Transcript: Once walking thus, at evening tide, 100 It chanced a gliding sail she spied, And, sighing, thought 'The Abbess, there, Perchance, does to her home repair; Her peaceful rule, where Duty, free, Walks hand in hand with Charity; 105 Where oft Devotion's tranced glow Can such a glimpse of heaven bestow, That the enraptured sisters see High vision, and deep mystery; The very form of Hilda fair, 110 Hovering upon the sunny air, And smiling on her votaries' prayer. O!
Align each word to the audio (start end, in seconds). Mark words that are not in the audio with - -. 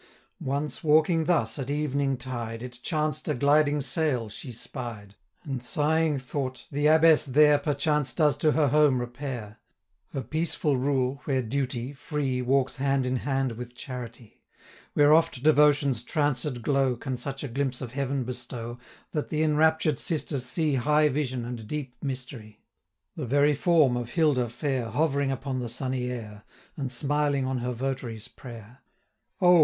Once 0.43 0.83
walking 0.83 1.25
thus, 1.25 1.59
at 1.59 1.69
evening 1.69 2.17
tide, 2.17 2.63
100 2.63 2.63
It 2.65 2.79
chanced 2.81 3.29
a 3.29 3.35
gliding 3.35 3.81
sail 3.81 4.29
she 4.29 4.51
spied, 4.51 5.13
And, 5.43 5.61
sighing, 5.61 6.17
thought 6.17 6.65
'The 6.71 6.87
Abbess, 6.87 7.27
there, 7.27 7.59
Perchance, 7.59 8.11
does 8.15 8.35
to 8.37 8.53
her 8.53 8.69
home 8.69 8.99
repair; 8.99 9.59
Her 10.11 10.23
peaceful 10.23 10.75
rule, 10.75 11.21
where 11.25 11.43
Duty, 11.43 11.93
free, 11.93 12.41
Walks 12.41 12.77
hand 12.77 13.05
in 13.05 13.17
hand 13.17 13.51
with 13.51 13.75
Charity; 13.75 14.41
105 14.95 14.95
Where 14.95 15.13
oft 15.13 15.43
Devotion's 15.43 16.01
tranced 16.01 16.63
glow 16.63 16.95
Can 16.95 17.15
such 17.15 17.43
a 17.43 17.47
glimpse 17.47 17.79
of 17.79 17.91
heaven 17.91 18.23
bestow, 18.23 18.79
That 19.11 19.29
the 19.29 19.43
enraptured 19.43 19.99
sisters 19.99 20.43
see 20.47 20.73
High 20.73 21.09
vision, 21.09 21.45
and 21.45 21.67
deep 21.67 21.93
mystery; 22.03 22.63
The 23.15 23.27
very 23.27 23.53
form 23.53 23.95
of 23.95 24.13
Hilda 24.13 24.49
fair, 24.49 24.85
110 24.85 24.97
Hovering 24.99 25.31
upon 25.31 25.59
the 25.59 25.69
sunny 25.69 26.09
air, 26.09 26.43
And 26.75 26.91
smiling 26.91 27.45
on 27.45 27.59
her 27.59 27.73
votaries' 27.73 28.27
prayer. 28.27 28.79
O! 29.39 29.59